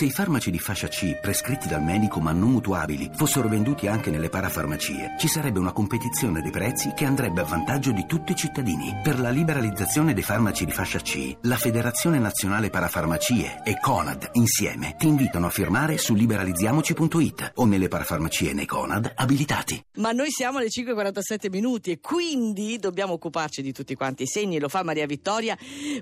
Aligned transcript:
Se 0.00 0.06
i 0.06 0.10
farmaci 0.10 0.50
di 0.50 0.58
fascia 0.58 0.88
C, 0.88 1.20
prescritti 1.20 1.68
dal 1.68 1.82
medico 1.82 2.20
ma 2.20 2.32
non 2.32 2.52
mutuabili, 2.52 3.10
fossero 3.12 3.48
venduti 3.48 3.86
anche 3.86 4.10
nelle 4.10 4.30
parafarmacie, 4.30 5.16
ci 5.18 5.28
sarebbe 5.28 5.58
una 5.58 5.72
competizione 5.72 6.40
dei 6.40 6.50
prezzi 6.50 6.94
che 6.96 7.04
andrebbe 7.04 7.42
a 7.42 7.44
vantaggio 7.44 7.92
di 7.92 8.06
tutti 8.06 8.32
i 8.32 8.34
cittadini. 8.34 8.98
Per 9.02 9.20
la 9.20 9.28
liberalizzazione 9.28 10.14
dei 10.14 10.22
farmaci 10.22 10.64
di 10.64 10.72
fascia 10.72 11.00
C, 11.00 11.36
la 11.42 11.58
Federazione 11.58 12.18
Nazionale 12.18 12.70
Parafarmacie 12.70 13.60
e 13.62 13.78
Conad 13.78 14.30
insieme 14.32 14.94
ti 14.96 15.06
invitano 15.06 15.48
a 15.48 15.50
firmare 15.50 15.98
su 15.98 16.14
liberalizziamoci.it 16.14 17.52
o 17.56 17.66
nelle 17.66 17.88
parafarmacie 17.88 18.54
nei 18.54 18.64
Conad 18.64 19.12
abilitati. 19.14 19.84
Ma 19.96 20.12
noi 20.12 20.30
siamo 20.30 20.56
alle 20.56 20.68
5.47 20.68 21.50
minuti 21.50 21.90
e 21.90 22.00
quindi 22.00 22.78
dobbiamo 22.78 23.12
occuparci 23.12 23.60
di 23.60 23.72
tutti 23.74 23.94
quanti 23.94 24.22
i 24.22 24.26
segni. 24.26 24.58
Lo 24.58 24.70
fa 24.70 24.82
Maria 24.82 25.04
Vittoria 25.04 25.58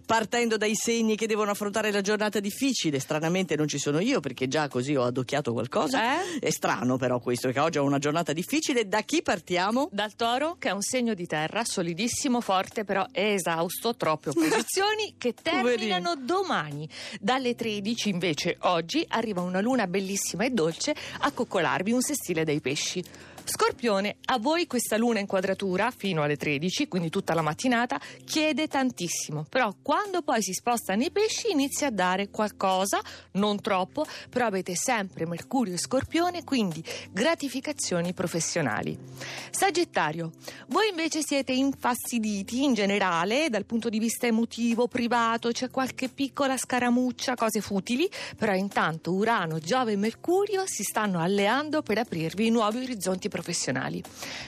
partendo 0.06 0.56
dai 0.56 0.76
segni 0.76 1.16
che 1.16 1.26
devono 1.26 1.50
affrontare 1.50 1.90
la 1.90 2.00
giornata 2.00 2.38
difficile. 2.38 3.00
Stranamente 3.00 3.56
non 3.56 3.66
ci 3.66 3.76
sono 3.76 3.86
io 4.00 4.20
perché 4.20 4.48
già 4.48 4.68
così 4.68 4.94
ho 4.94 5.04
addocchiato 5.04 5.52
qualcosa. 5.52 6.20
Eh? 6.20 6.38
È 6.40 6.50
strano 6.50 6.96
però 6.96 7.18
questo 7.20 7.50
che 7.50 7.60
oggi 7.60 7.78
ho 7.78 7.84
una 7.84 7.98
giornata 7.98 8.32
difficile. 8.32 8.88
Da 8.88 9.02
chi 9.02 9.22
partiamo? 9.22 9.88
Dal 9.90 10.14
toro, 10.14 10.56
che 10.58 10.68
è 10.68 10.72
un 10.72 10.82
segno 10.82 11.14
di 11.14 11.26
terra, 11.26 11.64
solidissimo, 11.64 12.40
forte, 12.40 12.84
però 12.84 13.06
esausto, 13.12 13.96
troppe 13.96 14.30
opposizioni, 14.30 15.14
che 15.18 15.34
terminano 15.34 16.14
domani. 16.16 16.88
Dalle 17.20 17.54
13 17.54 18.08
invece 18.08 18.56
oggi 18.60 19.04
arriva 19.08 19.40
una 19.40 19.60
luna 19.60 19.86
bellissima 19.86 20.44
e 20.44 20.50
dolce 20.50 20.94
a 21.20 21.30
coccolarvi 21.30 21.92
un 21.92 22.00
sestile 22.00 22.44
dei 22.44 22.60
pesci. 22.60 23.02
Scorpione, 23.48 24.16
a 24.26 24.38
voi 24.38 24.66
questa 24.66 24.98
luna 24.98 25.20
in 25.20 25.26
quadratura 25.26 25.90
fino 25.90 26.22
alle 26.22 26.36
13, 26.36 26.86
quindi 26.86 27.08
tutta 27.08 27.32
la 27.32 27.40
mattinata, 27.40 27.98
chiede 28.22 28.68
tantissimo, 28.68 29.46
però 29.48 29.74
quando 29.80 30.20
poi 30.20 30.42
si 30.42 30.52
sposta 30.52 30.94
nei 30.94 31.10
pesci 31.10 31.50
inizia 31.50 31.86
a 31.86 31.90
dare 31.90 32.28
qualcosa, 32.28 33.00
non 33.32 33.58
troppo, 33.62 34.04
però 34.28 34.44
avete 34.44 34.74
sempre 34.74 35.26
Mercurio 35.26 35.72
e 35.72 35.78
Scorpione, 35.78 36.44
quindi 36.44 36.84
gratificazioni 37.10 38.12
professionali. 38.12 38.98
Sagittario, 39.50 40.32
voi 40.66 40.90
invece 40.90 41.22
siete 41.22 41.52
infastiditi 41.52 42.64
in 42.64 42.74
generale 42.74 43.48
dal 43.48 43.64
punto 43.64 43.88
di 43.88 43.98
vista 43.98 44.26
emotivo, 44.26 44.88
privato, 44.88 45.52
c'è 45.52 45.70
qualche 45.70 46.10
piccola 46.10 46.58
scaramuccia, 46.58 47.34
cose 47.34 47.62
futili, 47.62 48.06
però 48.36 48.52
intanto 48.52 49.14
Urano, 49.14 49.58
Giove 49.58 49.92
e 49.92 49.96
Mercurio 49.96 50.64
si 50.66 50.82
stanno 50.82 51.18
alleando 51.18 51.80
per 51.80 51.96
aprirvi 51.96 52.50
nuovi 52.50 52.82
orizzonti 52.82 53.20
professionali 53.20 53.36
professionali. 53.42 54.02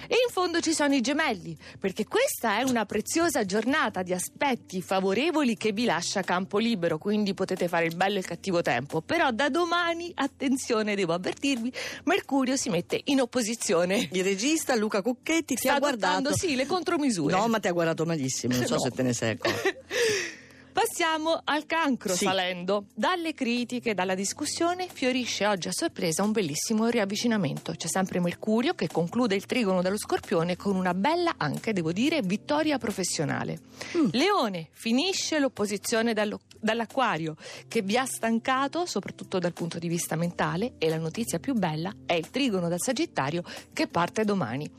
E 0.09 0.15
in 0.27 0.33
fondo 0.33 0.59
ci 0.61 0.73
sono 0.73 0.95
i 0.95 1.01
gemelli, 1.01 1.57
perché 1.79 2.07
questa 2.07 2.59
è 2.59 2.63
una 2.65 2.85
preziosa 2.87 3.45
giornata 3.45 4.03
di 4.03 4.13
aspetti 4.13 4.83
favorevoli 4.83 5.57
che 5.57 5.71
vi 5.73 5.85
lascia 5.85 6.23
campo 6.23 6.59
libero, 6.59 6.99
quindi 6.99 7.33
potete 7.35 7.69
fare 7.69 7.87
il 7.87 7.95
bello 7.95 8.17
e 8.17 8.19
il 8.19 8.25
cattivo 8.27 8.63
tempo. 8.63 9.01
Però 9.01 9.31
da 9.31 9.49
domani, 9.49 10.11
attenzione, 10.15 10.97
devo 10.97 11.13
avvertirvi, 11.13 11.73
Mercurio 12.05 12.57
si 12.57 12.69
mette 12.69 13.01
in 13.05 13.21
opposizione. 13.21 14.09
Il 14.11 14.25
regista 14.25 14.75
Luca 14.75 15.03
Cucchetti 15.03 15.55
ti 15.55 15.57
Sta 15.57 15.75
ha 15.75 15.79
guardato. 15.79 16.35
sì, 16.37 16.57
le 16.57 16.67
contromisure. 16.67 17.37
No, 17.37 17.47
ma 17.47 17.61
ti 17.61 17.69
ha 17.69 17.73
guardato 17.73 18.05
malissimo, 18.05 18.55
non 18.57 18.67
so 18.67 18.75
No. 18.81 18.81
se 18.81 18.91
te 18.91 19.03
ne 19.03 19.13
sei 19.13 19.31
accorto. 19.31 19.69
Passiamo 20.73 21.41
al 21.45 21.67
cancro 21.67 22.15
Sì. 22.15 22.25
salendo. 22.25 22.87
Dalle 22.95 23.35
critiche, 23.35 23.93
dalla 23.95 24.15
discussione, 24.15 24.89
fiorisce 24.91 25.47
oggi 25.47 25.69
a 25.69 25.73
sorpresa 25.73 26.23
un 26.23 26.33
bellissimo 26.33 26.87
riavvicinamento. 26.89 27.73
C'è 27.73 27.89
sempre 27.89 28.21
Mercurio 28.21 28.75
che 28.75 28.89
conclude 28.89 29.35
il 29.35 29.47
trigono 29.47 29.83
dello 29.83 29.99
scorpione 29.99 30.57
con 30.57 30.77
una 30.77 30.95
bella, 30.95 31.35
anche 31.37 31.73
devo 31.73 31.93
dire, 31.93 32.23
vittoria 32.23 32.79
professionale. 32.79 33.59
Mm. 33.97 34.09
Leone 34.13 34.69
finisce 34.73 35.39
l'opposizione 35.39 36.15
dall'acquario 36.15 37.37
che 37.69 37.83
vi 37.83 37.97
ha 37.97 38.05
stancato 38.07 38.87
soprattutto 38.87 39.39
dal 39.39 39.53
punto 39.53 39.79
di 39.79 39.89
vista 39.89 40.15
mentale 40.17 40.75
e 40.79 40.89
la 40.89 40.99
notizia 40.99 41.39
più 41.39 41.55
bella 41.55 41.93
è 42.07 42.13
il 42.15 42.31
trigono 42.31 42.69
dal 42.69 42.81
Sagittario 42.81 43.43
che 43.73 43.87
parte 43.89 44.25
domani. 44.25 44.71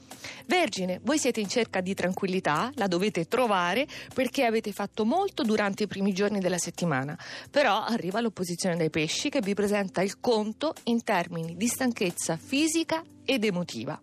Vergine, 0.45 0.99
voi 1.03 1.17
siete 1.17 1.39
in 1.39 1.47
cerca 1.49 1.81
di 1.81 1.93
tranquillità, 1.93 2.71
la 2.75 2.87
dovete 2.87 3.27
trovare 3.27 3.87
perché 4.13 4.45
avete 4.45 4.71
fatto 4.71 5.05
molto 5.05 5.43
durante 5.43 5.80
i 5.83 5.87
primi 5.87 6.13
giorni 6.13 6.39
della 6.39 6.57
settimana, 6.57 7.17
però 7.49 7.83
arriva 7.83 8.21
l'opposizione 8.21 8.75
dei 8.75 8.89
pesci 8.89 9.29
che 9.29 9.41
vi 9.41 9.53
presenta 9.53 10.01
il 10.01 10.19
conto 10.19 10.73
in 10.83 11.03
termini 11.03 11.55
di 11.55 11.67
stanchezza 11.67 12.37
fisica 12.37 13.03
ed 13.23 13.43
emotiva. 13.43 13.99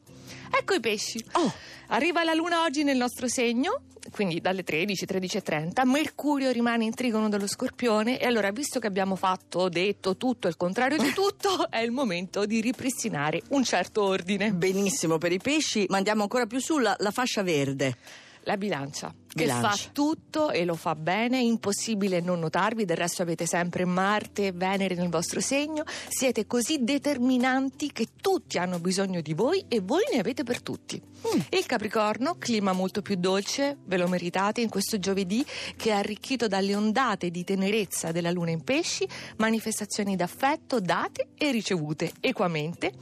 Ecco 0.50 0.74
i 0.74 0.80
pesci. 0.80 1.24
Oh, 1.32 1.52
Arriva 1.90 2.22
la 2.22 2.34
luna 2.34 2.64
oggi 2.64 2.82
nel 2.82 2.98
nostro 2.98 3.28
segno, 3.28 3.80
quindi 4.10 4.42
dalle 4.42 4.62
13, 4.62 5.06
13.30, 5.06 5.86
Mercurio 5.86 6.50
rimane 6.50 6.84
in 6.84 6.92
trigono 6.92 7.30
dello 7.30 7.46
scorpione 7.46 8.20
e 8.20 8.26
allora 8.26 8.50
visto 8.50 8.78
che 8.78 8.86
abbiamo 8.86 9.16
fatto, 9.16 9.70
detto 9.70 10.18
tutto 10.18 10.48
il 10.48 10.58
contrario 10.58 10.98
di 10.98 11.12
tutto, 11.16 11.70
è 11.70 11.78
il 11.78 11.90
momento 11.90 12.44
di 12.44 12.60
ripristinare 12.60 13.40
un 13.50 13.64
certo 13.64 14.02
ordine. 14.02 14.52
benissimo 14.52 15.16
per 15.16 15.32
i 15.32 15.38
pesci, 15.38 15.86
ma 15.88 15.96
andiamo 15.96 16.22
ancora 16.22 16.44
più 16.44 16.58
sulla 16.60 16.94
la 16.98 17.10
fascia 17.10 17.42
verde. 17.42 17.96
La 18.42 18.58
bilancia, 18.58 19.14
che 19.38 19.44
Bilancia. 19.44 19.68
fa 19.70 19.90
tutto 19.92 20.50
e 20.50 20.64
lo 20.64 20.74
fa 20.74 20.94
bene, 20.96 21.40
impossibile 21.40 22.20
non 22.20 22.40
notarvi, 22.40 22.84
del 22.84 22.96
resto 22.96 23.22
avete 23.22 23.46
sempre 23.46 23.84
Marte 23.84 24.46
e 24.46 24.52
Venere 24.52 24.96
nel 24.96 25.08
vostro 25.08 25.40
segno, 25.40 25.84
siete 26.08 26.46
così 26.46 26.82
determinanti 26.82 27.92
che 27.92 28.08
tutti 28.20 28.58
hanno 28.58 28.80
bisogno 28.80 29.20
di 29.20 29.34
voi 29.34 29.64
e 29.68 29.80
voi 29.80 30.02
ne 30.12 30.18
avete 30.18 30.42
per 30.42 30.60
tutti. 30.60 31.00
Mm. 31.00 31.40
Il 31.50 31.66
Capricorno, 31.66 32.36
clima 32.38 32.72
molto 32.72 33.02
più 33.02 33.16
dolce, 33.16 33.76
ve 33.84 33.96
lo 33.96 34.08
meritate 34.08 34.60
in 34.60 34.68
questo 34.68 34.98
giovedì 34.98 35.44
che 35.76 35.90
è 35.90 35.94
arricchito 35.94 36.48
dalle 36.48 36.74
ondate 36.74 37.30
di 37.30 37.44
tenerezza 37.44 38.12
della 38.12 38.30
luna 38.30 38.50
in 38.50 38.62
pesci, 38.62 39.08
manifestazioni 39.36 40.16
d'affetto 40.16 40.80
date 40.80 41.28
e 41.36 41.50
ricevute 41.50 42.12
equamente. 42.20 42.92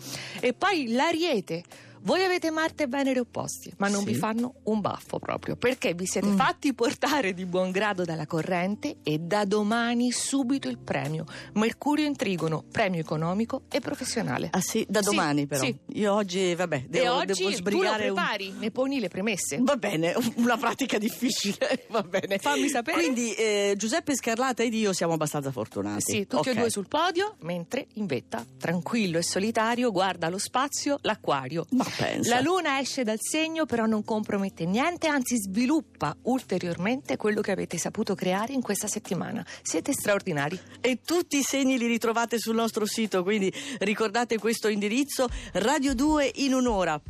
E 0.41 0.53
poi 0.53 0.93
l'Ariete. 0.93 1.65
Voi 2.03 2.23
avete 2.23 2.51
Marte 2.51 2.85
e 2.85 2.87
Venere 2.87 3.21
opposti, 3.21 3.73
ma 3.79 3.89
non 3.89 4.01
Sì. 4.05 4.13
vi 4.13 4.15
fanno 4.15 4.55
un 4.65 4.81
baffo 4.81 5.19
proprio, 5.19 5.57
perché 5.57 5.95
vi 5.95 6.07
siete 6.07 6.29
Mm. 6.29 6.37
fatti 6.37 6.73
portare 6.75 7.35
di 7.35 7.45
buon 7.47 7.71
grado 7.71 8.05
dalla 8.05 8.27
corrente 8.27 8.99
e 9.03 9.19
da 9.19 9.45
domani 9.45 10.13
subito 10.13 10.69
il 10.69 10.79
premio. 10.79 11.25
Mercurio 11.55 12.07
in 12.07 12.15
trigono, 12.17 12.65
premio 12.71 13.01
economico 13.01 13.63
e 13.71 13.81
professionale. 13.81 14.49
Ah 14.53 14.61
sì, 14.61 14.85
da 14.89 15.01
Sì, 15.03 15.07
domani 15.11 15.47
però. 15.47 15.65
sì. 15.65 15.77
Io 15.95 16.13
oggi, 16.15 16.55
vabbè, 16.55 16.85
devo, 16.89 17.05
e 17.05 17.09
oggi 17.09 17.27
devo 17.27 17.39
tu 17.39 17.49
lo 17.49 17.55
sbrigare 17.57 18.09
un... 18.09 18.15
prepari, 18.15 18.53
ne 18.59 18.71
poni 18.71 19.01
le 19.01 19.09
premesse. 19.09 19.59
Va 19.61 19.77
bene, 19.77 20.15
una 20.37 20.57
pratica 20.57 20.99
difficile, 20.99 21.87
va 21.91 22.03
bene. 22.03 22.39
Fammi 22.39 22.69
sapere. 22.69 22.99
Quindi 23.03 23.33
eh, 23.35 23.75
Giuseppe 23.77 24.15
Scarlata 24.15 24.63
ed 24.63 24.75
io 24.75 24.93
siamo 24.93 25.15
abbastanza 25.15 25.51
fortunati. 25.51 26.03
Sì, 26.03 26.27
tutti 26.27 26.51
Ok. 26.51 26.55
e 26.57 26.59
due 26.61 26.71
sul 26.71 26.87
podio, 26.89 27.35
mentre 27.41 27.87
in 27.95 28.07
vetta, 28.07 28.45
tranquillo 28.59 29.19
e 29.19 29.23
solitario, 29.23 29.91
guarda 29.91 30.29
lo 30.29 30.39
spazio, 30.39 30.99
l'acquario. 31.03 31.67
Ma 31.71 31.85
pensa. 31.97 32.35
La 32.35 32.41
luna 32.41 32.79
esce 32.79 33.03
dal 33.05 33.19
segno, 33.21 33.67
però 33.67 33.87
non 33.87 34.05
compromette 34.05 34.65
niente, 34.65 35.07
anzi 35.07 35.37
sviluppa 35.37 36.17
ulteriormente 36.23 37.17
quello 37.17 37.41
che 37.41 37.53
avete 37.53 37.79
saputo 37.79 38.15
creare 38.15 38.53
in 38.53 38.61
questa 38.63 38.87
settimana. 38.87 39.45
Siete 39.63 39.93
straordinari. 39.93 40.59
E 40.81 41.01
tutti 41.05 41.39
i 41.39 41.43
segni 41.43 41.79
li 41.79 41.87
ritrovate 41.87 42.39
sul 42.39 42.55
nostro 42.55 42.87
sito, 42.87 43.23
quindi 43.23 43.53
ricordate 43.79 44.39
questo 44.39 44.69
indirizzo 44.69 45.29
radio2 45.55 46.31
in 46.37 46.55
un'ora.rai.it 46.55 47.07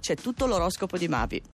c'è 0.00 0.14
tutto 0.16 0.46
l'oroscopo 0.46 0.98
di 0.98 1.08
Mavi. 1.08 1.42